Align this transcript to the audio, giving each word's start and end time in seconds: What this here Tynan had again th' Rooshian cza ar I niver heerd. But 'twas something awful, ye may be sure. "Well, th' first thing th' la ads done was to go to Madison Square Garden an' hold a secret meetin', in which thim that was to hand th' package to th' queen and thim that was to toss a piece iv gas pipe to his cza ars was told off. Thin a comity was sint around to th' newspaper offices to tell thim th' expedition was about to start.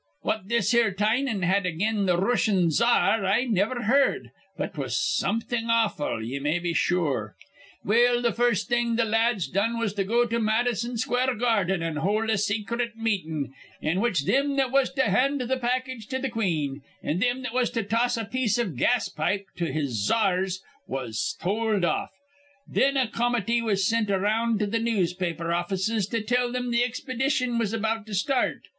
What 0.23 0.47
this 0.49 0.71
here 0.71 0.91
Tynan 0.91 1.43
had 1.43 1.67
again 1.67 2.07
th' 2.07 2.17
Rooshian 2.19 2.69
cza 2.69 2.87
ar 2.87 3.23
I 3.23 3.43
niver 3.45 3.83
heerd. 3.83 4.31
But 4.57 4.73
'twas 4.73 4.97
something 4.99 5.69
awful, 5.69 6.23
ye 6.23 6.39
may 6.39 6.57
be 6.57 6.73
sure. 6.73 7.35
"Well, 7.85 8.23
th' 8.23 8.35
first 8.35 8.67
thing 8.67 8.97
th' 8.97 9.05
la 9.05 9.15
ads 9.15 9.47
done 9.47 9.77
was 9.77 9.93
to 9.93 10.03
go 10.03 10.25
to 10.25 10.39
Madison 10.39 10.97
Square 10.97 11.35
Garden 11.35 11.83
an' 11.83 11.97
hold 11.97 12.31
a 12.31 12.39
secret 12.39 12.95
meetin', 12.97 13.53
in 13.79 14.01
which 14.01 14.21
thim 14.21 14.55
that 14.55 14.71
was 14.71 14.91
to 14.93 15.03
hand 15.03 15.39
th' 15.39 15.61
package 15.61 16.07
to 16.07 16.19
th' 16.19 16.31
queen 16.31 16.81
and 17.03 17.21
thim 17.21 17.43
that 17.43 17.53
was 17.53 17.69
to 17.69 17.83
toss 17.83 18.17
a 18.17 18.25
piece 18.25 18.57
iv 18.57 18.75
gas 18.77 19.07
pipe 19.07 19.45
to 19.57 19.71
his 19.71 20.01
cza 20.09 20.15
ars 20.15 20.63
was 20.87 21.37
told 21.39 21.85
off. 21.85 22.09
Thin 22.73 22.97
a 22.97 23.05
comity 23.07 23.61
was 23.61 23.87
sint 23.87 24.09
around 24.09 24.57
to 24.61 24.65
th' 24.65 24.81
newspaper 24.81 25.53
offices 25.53 26.07
to 26.07 26.23
tell 26.23 26.51
thim 26.51 26.71
th' 26.71 26.81
expedition 26.83 27.59
was 27.59 27.71
about 27.71 28.07
to 28.07 28.15
start. 28.15 28.63